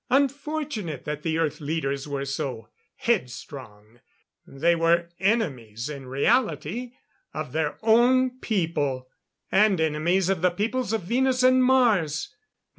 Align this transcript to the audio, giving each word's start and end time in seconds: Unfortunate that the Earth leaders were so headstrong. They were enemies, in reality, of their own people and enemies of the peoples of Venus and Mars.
Unfortunate 0.09 1.05
that 1.05 1.21
the 1.21 1.37
Earth 1.37 1.61
leaders 1.61 2.07
were 2.07 2.25
so 2.25 2.69
headstrong. 2.95 3.99
They 4.47 4.75
were 4.75 5.09
enemies, 5.19 5.89
in 5.89 6.07
reality, 6.07 6.93
of 7.35 7.51
their 7.51 7.77
own 7.83 8.39
people 8.39 9.07
and 9.51 9.79
enemies 9.79 10.27
of 10.27 10.41
the 10.41 10.49
peoples 10.49 10.91
of 10.91 11.03
Venus 11.03 11.43
and 11.43 11.63
Mars. 11.63 12.35